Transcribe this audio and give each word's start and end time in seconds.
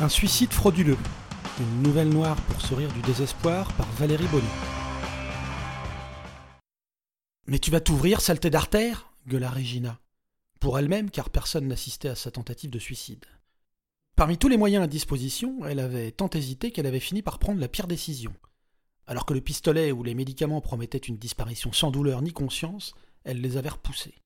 Un 0.00 0.08
suicide 0.08 0.52
frauduleux. 0.52 0.98
Une 1.60 1.82
nouvelle 1.82 2.08
noire 2.08 2.34
pour 2.34 2.60
sourire 2.60 2.92
du 2.92 3.00
désespoir 3.02 3.72
par 3.74 3.86
Valérie 3.92 4.26
Bonny. 4.26 4.42
Mais 7.46 7.60
tu 7.60 7.70
vas 7.70 7.78
t'ouvrir, 7.78 8.20
saleté 8.20 8.50
d'artère? 8.50 9.12
gueula 9.28 9.50
Regina. 9.50 10.00
Pour 10.58 10.80
elle-même, 10.80 11.10
car 11.10 11.30
personne 11.30 11.68
n'assistait 11.68 12.08
à 12.08 12.16
sa 12.16 12.32
tentative 12.32 12.70
de 12.70 12.80
suicide. 12.80 13.24
Parmi 14.16 14.36
tous 14.36 14.48
les 14.48 14.56
moyens 14.56 14.82
à 14.82 14.88
disposition, 14.88 15.64
elle 15.64 15.78
avait 15.78 16.10
tant 16.10 16.30
hésité 16.30 16.72
qu'elle 16.72 16.86
avait 16.86 16.98
fini 16.98 17.22
par 17.22 17.38
prendre 17.38 17.60
la 17.60 17.68
pire 17.68 17.86
décision. 17.86 18.34
Alors 19.06 19.26
que 19.26 19.34
le 19.34 19.42
pistolet 19.42 19.92
ou 19.92 20.02
les 20.02 20.14
médicaments 20.14 20.60
promettaient 20.60 20.98
une 20.98 21.18
disparition 21.18 21.72
sans 21.72 21.92
douleur 21.92 22.20
ni 22.20 22.32
conscience, 22.32 22.96
elle 23.22 23.40
les 23.40 23.56
avait 23.56 23.68
repoussés. 23.68 24.24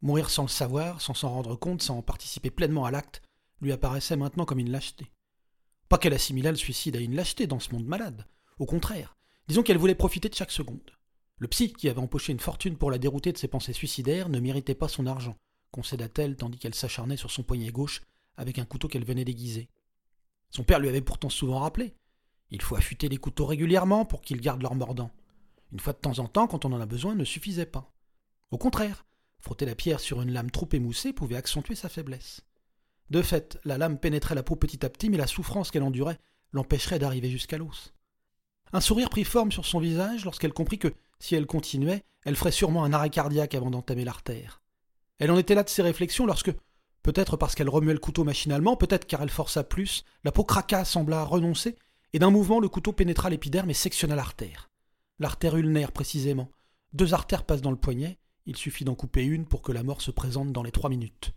Mourir 0.00 0.28
sans 0.28 0.42
le 0.42 0.48
savoir, 0.48 1.00
sans 1.00 1.14
s'en 1.14 1.30
rendre 1.30 1.54
compte, 1.54 1.82
sans 1.82 2.02
participer 2.02 2.50
pleinement 2.50 2.84
à 2.84 2.90
l'acte, 2.90 3.22
lui 3.62 3.72
apparaissait 3.72 4.16
maintenant 4.16 4.44
comme 4.44 4.58
une 4.58 4.70
lâcheté. 4.70 5.10
Pas 5.88 5.96
qu'elle 5.96 6.14
assimilât 6.14 6.50
le 6.50 6.56
suicide 6.56 6.96
à 6.96 7.00
une 7.00 7.14
lâcheté 7.14 7.46
dans 7.46 7.60
ce 7.60 7.72
monde 7.72 7.86
malade. 7.86 8.26
Au 8.58 8.66
contraire, 8.66 9.16
disons 9.48 9.62
qu'elle 9.62 9.78
voulait 9.78 9.94
profiter 9.94 10.28
de 10.28 10.34
chaque 10.34 10.50
seconde. 10.50 10.90
Le 11.38 11.48
psy, 11.48 11.72
qui 11.72 11.88
avait 11.88 12.00
empoché 12.00 12.32
une 12.32 12.40
fortune 12.40 12.76
pour 12.76 12.90
la 12.90 12.98
dérouter 12.98 13.32
de 13.32 13.38
ses 13.38 13.48
pensées 13.48 13.72
suicidaires, 13.72 14.28
ne 14.28 14.40
méritait 14.40 14.74
pas 14.74 14.88
son 14.88 15.06
argent, 15.06 15.36
concéda-t-elle 15.70 16.36
tandis 16.36 16.58
qu'elle 16.58 16.74
s'acharnait 16.74 17.16
sur 17.16 17.30
son 17.30 17.42
poignet 17.42 17.70
gauche 17.70 18.02
avec 18.36 18.58
un 18.58 18.64
couteau 18.64 18.88
qu'elle 18.88 19.04
venait 19.04 19.24
d'aiguiser. 19.24 19.68
Son 20.50 20.64
père 20.64 20.80
lui 20.80 20.88
avait 20.88 21.00
pourtant 21.00 21.30
souvent 21.30 21.60
rappelé. 21.60 21.94
Il 22.50 22.60
faut 22.60 22.76
affûter 22.76 23.08
les 23.08 23.16
couteaux 23.16 23.46
régulièrement 23.46 24.04
pour 24.04 24.22
qu'ils 24.22 24.40
gardent 24.40 24.62
leur 24.62 24.74
mordant. 24.74 25.10
Une 25.72 25.80
fois 25.80 25.94
de 25.94 25.98
temps 25.98 26.18
en 26.18 26.28
temps, 26.28 26.46
quand 26.46 26.64
on 26.64 26.72
en 26.72 26.80
a 26.80 26.86
besoin, 26.86 27.14
ne 27.14 27.24
suffisait 27.24 27.66
pas. 27.66 27.92
Au 28.50 28.58
contraire, 28.58 29.06
frotter 29.38 29.64
la 29.64 29.74
pierre 29.74 30.00
sur 30.00 30.20
une 30.20 30.32
lame 30.32 30.50
trop 30.50 30.68
émoussée 30.72 31.12
pouvait 31.12 31.36
accentuer 31.36 31.74
sa 31.74 31.88
faiblesse. 31.88 32.42
De 33.10 33.22
fait, 33.22 33.58
la 33.64 33.78
lame 33.78 33.98
pénétrait 33.98 34.34
la 34.34 34.42
peau 34.42 34.56
petit 34.56 34.84
à 34.84 34.88
petit, 34.88 35.10
mais 35.10 35.18
la 35.18 35.26
souffrance 35.26 35.70
qu'elle 35.70 35.82
endurait 35.82 36.18
l'empêcherait 36.52 36.98
d'arriver 36.98 37.30
jusqu'à 37.30 37.58
l'os. 37.58 37.92
Un 38.72 38.80
sourire 38.80 39.10
prit 39.10 39.24
forme 39.24 39.52
sur 39.52 39.66
son 39.66 39.80
visage 39.80 40.24
lorsqu'elle 40.24 40.52
comprit 40.52 40.78
que, 40.78 40.94
si 41.18 41.34
elle 41.34 41.46
continuait, 41.46 42.04
elle 42.24 42.36
ferait 42.36 42.52
sûrement 42.52 42.84
un 42.84 42.92
arrêt 42.92 43.10
cardiaque 43.10 43.54
avant 43.54 43.70
d'entamer 43.70 44.04
l'artère. 44.04 44.62
Elle 45.18 45.30
en 45.30 45.38
était 45.38 45.54
là 45.54 45.62
de 45.62 45.68
ses 45.68 45.82
réflexions 45.82 46.26
lorsque, 46.26 46.52
peut-être 47.02 47.36
parce 47.36 47.54
qu'elle 47.54 47.68
remuait 47.68 47.92
le 47.92 47.98
couteau 47.98 48.24
machinalement, 48.24 48.76
peut-être 48.76 49.06
car 49.06 49.22
elle 49.22 49.30
força 49.30 49.62
plus, 49.62 50.04
la 50.24 50.32
peau 50.32 50.44
craqua, 50.44 50.84
sembla 50.84 51.24
renoncer, 51.24 51.76
et 52.12 52.18
d'un 52.18 52.30
mouvement 52.30 52.60
le 52.60 52.68
couteau 52.68 52.92
pénétra 52.92 53.30
l'épiderme 53.30 53.70
et 53.70 53.74
sectionna 53.74 54.16
l'artère. 54.16 54.70
L'artère 55.18 55.56
ulnaire 55.56 55.92
précisément. 55.92 56.50
Deux 56.92 57.14
artères 57.14 57.44
passent 57.44 57.62
dans 57.62 57.70
le 57.70 57.76
poignet, 57.76 58.18
il 58.46 58.56
suffit 58.56 58.84
d'en 58.84 58.94
couper 58.94 59.24
une 59.24 59.46
pour 59.46 59.62
que 59.62 59.72
la 59.72 59.82
mort 59.82 60.02
se 60.02 60.10
présente 60.10 60.52
dans 60.52 60.62
les 60.62 60.72
trois 60.72 60.90
minutes. 60.90 61.32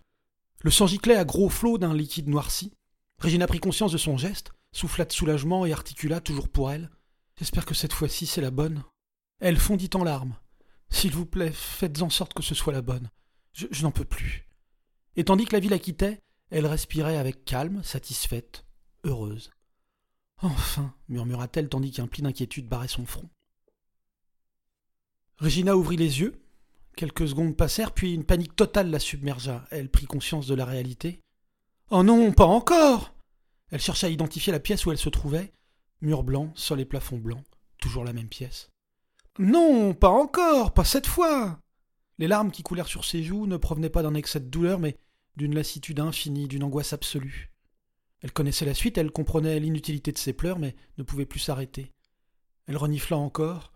Le 0.62 0.72
sang 0.72 0.88
giclait 0.88 1.16
à 1.16 1.26
gros 1.26 1.50
flots 1.50 1.78
d'un 1.78 1.94
liquide 1.94 2.28
noirci. 2.28 2.74
Régina 3.20 3.48
prit 3.48 3.60
conscience 3.60 3.92
de 3.92 3.98
son 3.98 4.18
geste, 4.18 4.52
souffla 4.72 5.06
de 5.06 5.12
soulagement 5.12 5.66
et 5.66 5.74
articula 5.74 6.20
toujours 6.20 6.50
pour 6.50 6.72
elle. 6.72 6.90
J'espère 7.38 7.66
que 7.66 7.74
cette 7.74 7.94
fois-ci 7.94 8.26
c'est 8.26 8.42
la 8.42 8.52
bonne. 8.52 8.84
Elle 9.40 9.58
fondit 9.58 9.90
en 9.94 10.04
larmes. 10.04 10.36
S'il 10.90 11.12
vous 11.12 11.26
plaît, 11.26 11.52
faites 11.52 12.02
en 12.02 12.10
sorte 12.10 12.34
que 12.34 12.44
ce 12.44 12.56
soit 12.56 12.74
la 12.74 12.82
bonne. 12.82 13.10
Je, 13.54 13.68
je 13.72 13.84
n'en 13.84 13.92
peux 13.92 14.06
plus. 14.06 14.48
Et 15.16 15.24
tandis 15.24 15.46
que 15.46 15.54
la 15.54 15.60
vie 15.60 15.70
la 15.70 15.80
quittait, 15.80 16.20
elle 16.50 16.68
respirait 16.68 17.18
avec 17.18 17.46
calme, 17.46 17.84
satisfaite, 17.84 18.66
heureuse. 19.04 19.52
Enfin, 20.38 20.94
murmura-t-elle 21.08 21.70
tandis 21.70 21.92
qu'un 21.92 22.08
pli 22.08 22.22
d'inquiétude 22.22 22.68
barrait 22.68 22.88
son 22.88 23.06
front. 23.06 23.30
Régina 25.38 25.76
ouvrit 25.76 25.98
les 25.98 26.20
yeux, 26.20 26.45
Quelques 26.96 27.28
secondes 27.28 27.58
passèrent, 27.58 27.92
puis 27.92 28.14
une 28.14 28.24
panique 28.24 28.56
totale 28.56 28.90
la 28.90 29.00
submergea. 29.00 29.66
Elle 29.70 29.90
prit 29.90 30.06
conscience 30.06 30.48
de 30.48 30.56
la 30.56 30.64
réalité. 30.64 31.20
Oh 31.92 32.04
non, 32.04 32.32
pas 32.32 32.46
encore 32.46 33.14
Elle 33.70 33.82
chercha 33.82 34.08
à 34.08 34.10
identifier 34.10 34.54
la 34.54 34.62
pièce 34.62 34.86
où 34.86 34.92
elle 34.92 34.98
se 34.98 35.10
trouvait. 35.10 35.52
Mur 36.02 36.24
blanc, 36.24 36.52
sol 36.56 36.80
et 36.80 36.86
plafond 36.86 37.18
blanc. 37.18 37.44
Toujours 37.80 38.06
la 38.06 38.14
même 38.14 38.30
pièce. 38.30 38.70
Non, 39.40 39.94
pas 39.94 40.10
encore, 40.10 40.74
pas 40.74 40.86
cette 40.86 41.08
fois 41.08 41.60
Les 42.18 42.30
larmes 42.30 42.52
qui 42.52 42.64
coulèrent 42.64 42.88
sur 42.88 43.04
ses 43.04 43.24
joues 43.24 43.46
ne 43.46 43.58
provenaient 43.58 43.90
pas 43.90 44.04
d'un 44.04 44.14
excès 44.14 44.40
de 44.40 44.50
douleur, 44.50 44.80
mais 44.80 44.98
d'une 45.36 45.54
lassitude 45.54 46.00
infinie, 46.00 46.48
d'une 46.48 46.64
angoisse 46.64 46.94
absolue. 46.94 47.52
Elle 48.22 48.32
connaissait 48.32 48.66
la 48.66 48.74
suite, 48.74 48.98
elle 48.98 49.12
comprenait 49.12 49.60
l'inutilité 49.60 50.14
de 50.14 50.18
ses 50.18 50.32
pleurs, 50.32 50.60
mais 50.60 50.76
ne 50.98 51.04
pouvait 51.04 51.26
plus 51.26 51.42
s'arrêter. 51.42 51.92
Elle 52.68 52.78
renifla 52.78 53.18
encore. 53.18 53.74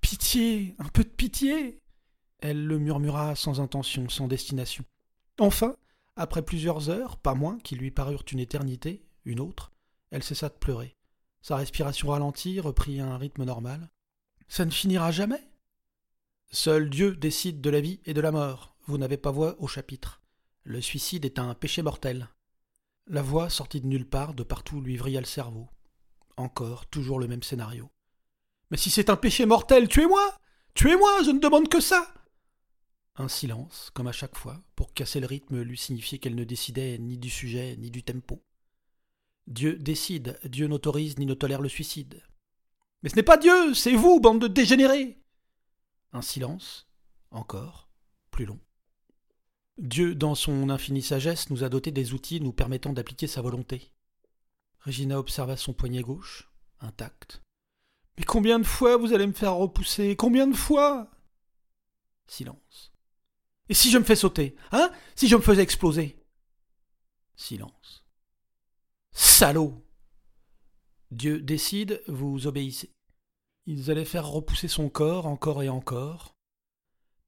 Pitié, 0.00 0.76
un 0.78 0.88
peu 0.88 1.02
de 1.02 1.08
pitié 1.08 1.80
elle 2.42 2.66
le 2.66 2.78
murmura 2.78 3.34
sans 3.36 3.60
intention, 3.60 4.08
sans 4.08 4.28
destination. 4.28 4.84
Enfin, 5.38 5.76
après 6.16 6.42
plusieurs 6.42 6.90
heures, 6.90 7.16
pas 7.16 7.34
moins, 7.34 7.58
qui 7.60 7.76
lui 7.76 7.90
parurent 7.90 8.24
une 8.30 8.40
éternité, 8.40 9.04
une 9.24 9.40
autre, 9.40 9.72
elle 10.10 10.22
cessa 10.22 10.48
de 10.48 10.54
pleurer. 10.54 10.96
Sa 11.42 11.56
respiration 11.56 12.08
ralentit, 12.08 12.60
reprit 12.60 13.00
un 13.00 13.16
rythme 13.16 13.44
normal. 13.44 13.90
Ça 14.48 14.64
ne 14.64 14.70
finira 14.70 15.10
jamais? 15.10 15.42
Seul 16.50 16.90
Dieu 16.90 17.16
décide 17.16 17.60
de 17.60 17.70
la 17.70 17.80
vie 17.80 18.00
et 18.04 18.14
de 18.14 18.20
la 18.20 18.32
mort. 18.32 18.74
Vous 18.86 18.98
n'avez 18.98 19.16
pas 19.16 19.30
voix 19.30 19.56
au 19.60 19.68
chapitre. 19.68 20.20
Le 20.64 20.80
suicide 20.80 21.24
est 21.24 21.38
un 21.38 21.54
péché 21.54 21.80
mortel. 21.82 22.28
La 23.06 23.22
voix 23.22 23.48
sortit 23.48 23.80
de 23.80 23.86
nulle 23.86 24.08
part, 24.08 24.34
de 24.34 24.42
partout 24.42 24.80
lui 24.80 24.96
vrilla 24.96 25.20
le 25.20 25.26
cerveau. 25.26 25.68
Encore, 26.36 26.86
toujours 26.86 27.18
le 27.18 27.28
même 27.28 27.42
scénario. 27.42 27.90
Mais 28.70 28.76
si 28.76 28.90
c'est 28.90 29.10
un 29.10 29.16
péché 29.16 29.46
mortel, 29.46 29.88
tuez-moi 29.88 30.34
Tuez-moi, 30.74 31.22
je 31.24 31.30
ne 31.30 31.40
demande 31.40 31.68
que 31.68 31.80
ça 31.80 32.12
un 33.20 33.28
silence, 33.28 33.90
comme 33.94 34.06
à 34.06 34.12
chaque 34.12 34.36
fois, 34.36 34.62
pour 34.74 34.94
casser 34.94 35.20
le 35.20 35.26
rythme 35.26 35.60
lui 35.60 35.76
signifier 35.76 36.18
qu'elle 36.18 36.34
ne 36.34 36.44
décidait 36.44 36.98
ni 36.98 37.18
du 37.18 37.30
sujet 37.30 37.76
ni 37.76 37.90
du 37.90 38.02
tempo. 38.02 38.42
Dieu 39.46 39.76
décide, 39.76 40.38
Dieu 40.44 40.66
n'autorise 40.66 41.18
ni 41.18 41.26
ne 41.26 41.34
tolère 41.34 41.60
le 41.60 41.68
suicide. 41.68 42.22
Mais 43.02 43.10
ce 43.10 43.16
n'est 43.16 43.22
pas 43.22 43.36
Dieu, 43.36 43.74
c'est 43.74 43.94
vous, 43.94 44.20
bande 44.20 44.40
de 44.40 44.48
dégénérés 44.48 45.22
Un 46.12 46.22
silence, 46.22 46.88
encore, 47.30 47.90
plus 48.30 48.46
long. 48.46 48.60
Dieu, 49.78 50.14
dans 50.14 50.34
son 50.34 50.68
infinie 50.70 51.02
sagesse, 51.02 51.50
nous 51.50 51.64
a 51.64 51.68
doté 51.68 51.90
des 51.90 52.12
outils 52.12 52.40
nous 52.40 52.52
permettant 52.52 52.92
d'appliquer 52.92 53.26
sa 53.26 53.42
volonté. 53.42 53.92
Régina 54.80 55.18
observa 55.18 55.56
son 55.56 55.72
poignet 55.72 56.02
gauche, 56.02 56.50
intact. 56.80 57.42
Mais 58.18 58.24
combien 58.24 58.58
de 58.58 58.66
fois 58.66 58.96
vous 58.96 59.12
allez 59.12 59.26
me 59.26 59.32
faire 59.32 59.54
repousser? 59.54 60.16
Combien 60.16 60.46
de 60.46 60.56
fois? 60.56 61.10
Silence. 62.26 62.89
Et 63.70 63.74
si 63.74 63.90
je 63.90 63.98
me 63.98 64.04
fais 64.04 64.16
sauter 64.16 64.56
Hein? 64.72 64.90
Si 65.14 65.28
je 65.28 65.36
me 65.36 65.40
faisais 65.40 65.62
exploser? 65.62 66.18
Silence. 67.36 68.04
Salaud 69.12 69.86
Dieu 71.12 71.40
décide, 71.40 72.02
vous 72.08 72.48
obéissez. 72.48 72.92
Ils 73.66 73.90
allaient 73.90 74.04
faire 74.04 74.26
repousser 74.26 74.66
son 74.66 74.88
corps 74.88 75.26
encore 75.26 75.62
et 75.62 75.68
encore. 75.68 76.34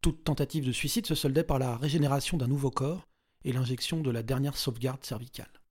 Toute 0.00 0.24
tentative 0.24 0.66
de 0.66 0.72
suicide 0.72 1.06
se 1.06 1.14
soldait 1.14 1.44
par 1.44 1.60
la 1.60 1.76
régénération 1.76 2.36
d'un 2.36 2.48
nouveau 2.48 2.72
corps 2.72 3.06
et 3.44 3.52
l'injection 3.52 4.00
de 4.00 4.10
la 4.10 4.24
dernière 4.24 4.56
sauvegarde 4.56 5.04
cervicale. 5.04 5.62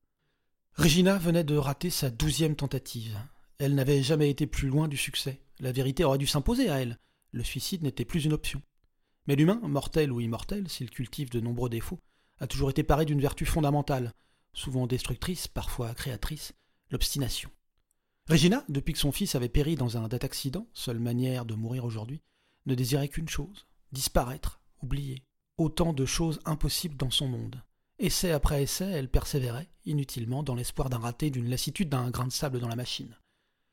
Regina 0.76 1.18
venait 1.18 1.44
de 1.44 1.58
rater 1.58 1.90
sa 1.90 2.09
douzième 2.09 2.56
tentative. 2.56 3.20
Elle 3.58 3.76
n'avait 3.76 4.03
jamais 4.03 4.30
été 4.30 4.48
plus 4.48 4.70
loin 4.70 4.88
du 4.88 4.98
succès. 4.98 5.42
La 5.59 5.74
vérité 5.74 6.06
aurait 6.06 6.18
dû 6.18 6.28
s'imposer 6.28 6.70
à 6.70 6.82
elle. 6.82 6.98
Le 7.34 7.44
suicide 7.44 7.84
n'était 7.84 8.06
plus 8.06 8.24
une 8.24 8.34
option. 8.34 8.62
Mais 9.28 9.36
l'humain, 9.36 9.59
mortel 9.64 10.12
ou 10.12 10.20
immortel, 10.20 10.68
s'il 10.70 10.90
cultive 10.90 11.30
de 11.30 11.40
nombreux 11.40 11.70
défauts, 11.70 12.00
a 12.40 12.48
toujours 12.48 12.70
été 12.70 12.84
paré 12.84 13.06
d'une 13.06 13.22
vertu 13.22 13.46
fondamentale, 13.46 14.14
souvent 14.54 14.88
destructrice, 14.88 15.48
parfois 15.48 15.94
créatrice, 15.94 16.54
l'obstination. 16.90 17.52
Régina, 18.28 18.64
depuis 18.70 18.94
que 18.94 19.00
son 19.00 19.12
fils 19.12 19.36
avait 19.36 19.50
péri 19.50 19.76
dans 19.76 19.98
un 19.98 20.06
accident, 20.06 20.68
seule 20.74 21.00
manière 21.00 21.46
de 21.46 21.54
mourir 21.54 21.86
aujourd'hui, 21.86 22.22
ne 22.66 22.76
désirait 22.76 23.09
qu'une 23.09 23.30
chose, 23.30 23.68
disparaître, 23.92 24.62
oublier. 24.82 25.24
Autant 25.58 25.94
de 25.94 26.06
choses 26.06 26.40
impossibles 26.46 26.98
dans 26.98 27.12
son 27.12 27.28
monde. 27.28 27.62
Essai 28.00 28.32
après 28.32 28.64
essai, 28.64 28.90
elle 28.90 29.09
persévérait, 29.09 29.70
inutilement, 29.86 30.41
dans 30.41 30.56
l'espoir 30.56 30.90
d'un 30.90 30.97
raté, 30.97 31.29
d'une 31.29 31.50
lassitude, 31.50 31.90
d'un 31.90 32.09
grain 32.09 32.26
de 32.26 32.32
sable 32.32 32.59
dans 32.59 32.67
la 32.67 32.76
machine. 32.76 33.16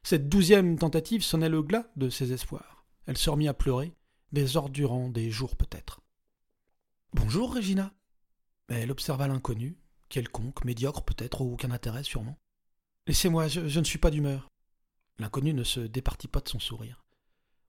Cette 0.03 0.29
douzième 0.29 0.79
tentative 0.79 1.23
sonnait 1.23 1.49
le 1.49 1.63
glas 1.63 1.87
de 1.97 2.11
ses 2.11 2.33
espoirs. 2.33 2.85
Elle 3.07 3.17
se 3.17 3.31
remit 3.31 3.49
à 3.49 3.55
pleurer, 3.55 3.95
des 4.33 4.57
heures 4.57 4.69
durant, 4.69 5.09
des 5.09 5.31
jours 5.31 5.57
peut-être. 5.57 6.01
Bonjour, 7.15 7.55
Régina. 7.55 7.93
Elle 8.69 8.91
observa 8.91 9.29
l'inconnu, 9.29 9.79
quelconque, 10.09 10.65
médiocre 10.65 11.03
peut-être, 11.03 11.41
ou 11.41 11.55
aucun 11.55 11.71
intérêt 11.71 12.03
sûrement. 12.03 12.39
Laissez-moi, 13.07 13.49
je, 13.49 13.79
ne 13.79 13.85
suis 13.85 13.99
pas 13.99 14.11
d'humeur. 14.11 14.51
L'inconnu 15.19 15.55
ne 15.55 15.65
se 15.65 15.81
départit 15.81 16.29
pas 16.29 16.41
de 16.41 16.49
son 16.49 16.59
sourire. 16.59 17.05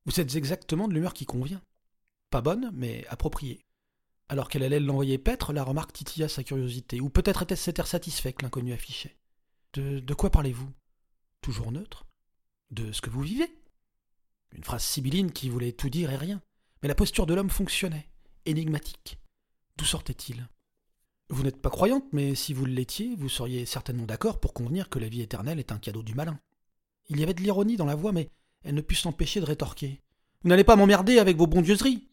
Vous 0.06 0.20
êtes 0.20 0.36
exactement 0.36 0.88
de 0.88 0.94
l'humeur 0.94 1.14
qui 1.14 1.26
convient. 1.26 1.62
Pas 2.30 2.42
bonne, 2.42 2.72
mais 2.74 3.08
appropriée. 3.08 3.66
Alors 4.28 4.50
qu'elle 4.50 4.64
allait 4.64 4.80
l'envoyer 4.80 5.18
paître, 5.18 5.54
la 5.54 5.64
remarque 5.64 5.94
titilla 5.94 6.28
sa 6.28 6.44
curiosité, 6.44 7.00
ou 7.00 7.10
peut-être 7.10 7.44
était-ce 7.44 7.64
cet 7.64 7.80
air 7.80 7.88
satisfait 7.88 8.34
que 8.34 8.44
l'inconnu 8.44 8.74
affichait. 8.74 9.18
De, 9.74 10.00
de 10.00 10.14
quoi 10.14 10.30
parlez-vous? 10.30 10.72
Toujours 11.42 11.72
neutre? 11.72 12.06
De 12.72 12.92
ce 12.92 13.02
que 13.02 13.10
vous 13.10 13.22
vivez? 13.22 13.50
Une 14.52 14.64
phrase 14.64 14.84
sibylline 14.84 15.32
qui 15.32 15.50
voulait 15.50 15.72
tout 15.72 15.90
dire 15.90 16.12
et 16.12 16.18
rien. 16.18 16.42
Mais 16.82 16.88
la 16.88 16.96
posture 16.96 17.26
de 17.26 17.34
l'homme 17.34 17.50
fonctionnait, 17.50 18.10
énigmatique. 18.46 19.20
D'où 19.78 19.86
sortait-il? 19.86 20.48
Vous 21.30 21.44
n'êtes 21.44 21.62
pas 21.62 21.70
croyante, 21.70 22.06
mais 22.12 22.36
si 22.36 22.54
vous 22.54 22.66
l'étiez, 22.66 23.16
vous 23.16 23.30
seriez 23.30 23.66
certainement 23.66 24.06
d'accord 24.06 24.40
pour 24.40 24.54
convenir 24.54 24.90
que 24.90 24.98
la 24.98 25.10
vie 25.10 25.22
éternelle 25.22 25.60
est 25.60 25.72
un 25.72 25.78
cadeau 25.78 26.02
du 26.02 26.16
malin. 26.16 26.40
Il 27.10 27.20
y 27.20 27.24
avait 27.24 27.34
de 27.34 27.42
l'ironie 27.42 27.78
dans 27.78 27.86
la 27.86 27.96
voix, 27.96 28.12
mais 28.12 28.30
elle 28.64 28.76
ne 28.76 28.82
put 28.82 28.96
s'empêcher 28.96 29.40
de 29.40 29.46
rétorquer. 29.46 30.02
Vous 30.42 30.50
n'allez 30.50 30.64
pas 30.64 30.76
m'emmerder 30.76 31.20
avec 31.20 31.38
vos 31.38 31.48
bondieuseries 31.48 32.08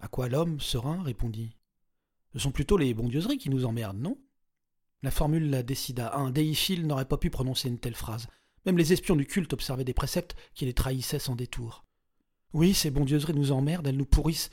À 0.00 0.08
quoi 0.08 0.28
l'homme, 0.28 0.60
serein, 0.60 1.02
répondit. 1.02 1.56
Ce 2.32 2.38
sont 2.38 2.52
plutôt 2.52 2.76
les 2.76 2.94
bondieuseries 2.94 3.38
qui 3.38 3.50
nous 3.50 3.64
emmerdent, 3.64 4.00
non? 4.00 4.18
La 5.02 5.10
formule 5.10 5.50
la 5.50 5.62
décida. 5.62 6.14
Un 6.16 6.30
déiphile 6.30 6.86
n'aurait 6.86 7.04
pas 7.04 7.18
pu 7.18 7.30
prononcer 7.30 7.68
une 7.68 7.78
telle 7.78 7.94
phrase. 7.94 8.28
Même 8.66 8.78
les 8.78 8.92
espions 8.92 9.16
du 9.16 9.26
culte 9.26 9.52
observaient 9.52 9.84
des 9.84 9.94
préceptes 9.94 10.36
qui 10.54 10.64
les 10.64 10.74
trahissaient 10.74 11.18
sans 11.18 11.36
détour. 11.36 11.83
Oui, 12.54 12.72
ces 12.72 12.92
bondieuseries 12.92 13.34
nous 13.34 13.50
emmerdent, 13.50 13.88
elles 13.88 13.96
nous 13.96 14.06
pourrissent. 14.06 14.50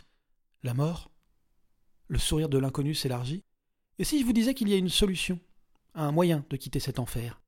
La 0.63 0.73
mort 0.73 1.11
Le 2.07 2.17
sourire 2.17 2.49
de 2.49 2.57
l'inconnu 2.57 2.95
s'élargit. 2.95 3.43
Et 3.99 4.03
si 4.03 4.19
je 4.19 4.25
vous 4.25 4.33
disais 4.33 4.55
qu'il 4.55 4.69
y 4.69 4.73
a 4.73 4.77
une 4.77 4.89
solution, 4.89 5.39
un 5.93 6.11
moyen 6.11 6.43
de 6.49 6.57
quitter 6.57 6.79
cet 6.79 6.97
enfer? 6.97 7.43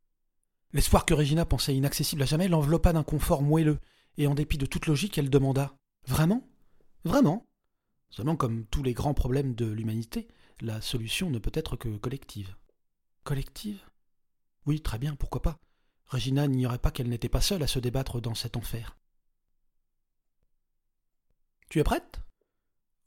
L'espoir 0.72 1.06
que 1.06 1.16
Regina 1.16 1.44
pensait 1.44 1.76
inaccessible 1.76 2.22
à 2.22 2.26
jamais 2.26 2.48
l'enveloppa 2.48 2.94
d'un 2.94 3.02
confort 3.02 3.42
moelleux, 3.42 3.80
et 4.18 4.28
en 4.28 4.36
dépit 4.36 4.60
de 4.60 4.68
toute 4.68 4.86
logique, 4.86 5.18
elle 5.18 5.32
demanda 5.32 5.76
Vraiment? 6.06 6.48
Vraiment? 7.04 7.48
Seulement, 8.12 8.36
comme 8.36 8.68
tous 8.68 8.84
les 8.84 8.94
grands 8.94 9.16
problèmes 9.16 9.56
de 9.56 9.66
l'humanité, 9.66 10.28
la 10.62 10.82
solution 10.82 11.32
ne 11.32 11.40
peut 11.40 11.52
être 11.56 11.78
que 11.78 11.98
collective. 11.98 12.56
Collective? 13.24 13.82
Oui, 14.68 14.82
très 14.82 15.00
bien, 15.00 15.16
pourquoi 15.16 15.42
pas? 15.42 15.60
Regina 16.06 16.48
n'ignorait 16.48 16.78
pas 16.78 16.92
qu'elle 16.92 17.10
n'était 17.10 17.28
pas 17.28 17.42
seule 17.42 17.64
à 17.64 17.68
se 17.68 17.80
débattre 17.80 18.22
dans 18.22 18.36
cet 18.36 18.56
enfer. 18.56 18.96
Tu 21.74 21.80
es 21.80 21.84
prête? 21.84 22.22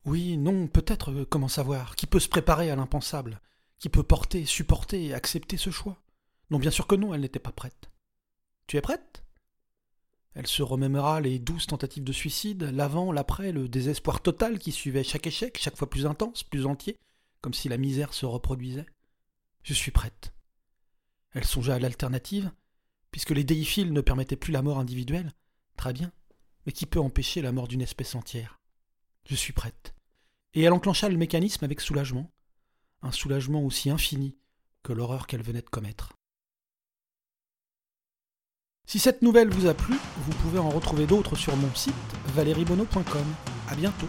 Oui, 0.04 0.36
non, 0.36 0.66
peut-être, 0.66 1.12
euh, 1.12 1.24
comment 1.24 1.46
savoir? 1.46 1.94
Qui 1.94 2.08
peut 2.08 2.18
se 2.18 2.28
préparer 2.28 2.68
à 2.68 2.74
l'impensable? 2.74 3.40
Qui 3.78 3.88
peut 3.88 4.02
porter, 4.02 4.44
supporter 4.44 5.04
et 5.04 5.14
accepter 5.14 5.56
ce 5.56 5.70
choix? 5.70 6.02
Non, 6.50 6.58
bien 6.58 6.72
sûr 6.72 6.88
que 6.88 6.96
non, 6.96 7.14
elle 7.14 7.20
n'était 7.20 7.38
pas 7.38 7.52
prête. 7.52 7.92
Tu 8.66 8.76
es 8.76 8.80
prête? 8.80 9.22
Elle 10.34 10.48
se 10.48 10.64
remémora 10.64 11.20
les 11.20 11.38
douze 11.38 11.68
tentatives 11.68 12.02
de 12.02 12.12
suicide, 12.12 12.64
l'avant, 12.64 13.12
l'après, 13.12 13.52
le 13.52 13.68
désespoir 13.68 14.20
total 14.20 14.58
qui 14.58 14.72
suivait 14.72 15.04
chaque 15.04 15.28
échec, 15.28 15.56
chaque 15.60 15.76
fois 15.76 15.88
plus 15.88 16.04
intense, 16.04 16.42
plus 16.42 16.66
entier, 16.66 16.96
comme 17.42 17.54
si 17.54 17.68
la 17.68 17.76
misère 17.76 18.14
se 18.14 18.26
reproduisait. 18.26 18.86
Je 19.62 19.74
suis 19.74 19.92
prête. 19.92 20.32
Elle 21.34 21.44
songea 21.44 21.76
à 21.76 21.78
l'alternative, 21.78 22.50
puisque 23.12 23.30
les 23.30 23.44
déiphiles 23.44 23.92
ne 23.92 24.00
permettaient 24.00 24.34
plus 24.34 24.50
la 24.50 24.62
mort 24.62 24.80
individuelle. 24.80 25.30
Très 25.76 25.92
bien 25.92 26.10
mais 26.66 26.72
qui 26.72 26.84
peut 26.84 27.00
empêcher 27.00 27.40
la 27.40 27.52
mort 27.52 27.68
d'une 27.68 27.82
espèce 27.82 28.14
entière 28.14 28.60
Je 29.24 29.34
suis 29.34 29.52
prête. 29.52 29.94
Et 30.54 30.62
elle 30.62 30.72
enclencha 30.72 31.08
le 31.08 31.16
mécanisme 31.16 31.64
avec 31.64 31.80
soulagement, 31.80 32.30
un 33.02 33.12
soulagement 33.12 33.62
aussi 33.62 33.88
infini 33.90 34.36
que 34.82 34.92
l'horreur 34.92 35.26
qu'elle 35.26 35.42
venait 35.42 35.62
de 35.62 35.68
commettre. 35.68 36.16
Si 38.86 38.98
cette 38.98 39.22
nouvelle 39.22 39.50
vous 39.50 39.66
a 39.66 39.74
plu, 39.74 39.96
vous 40.18 40.32
pouvez 40.42 40.58
en 40.58 40.70
retrouver 40.70 41.06
d'autres 41.06 41.34
sur 41.34 41.56
mon 41.56 41.74
site 41.74 41.94
valeriebono.com. 42.34 43.26
À 43.68 43.74
bientôt. 43.74 44.08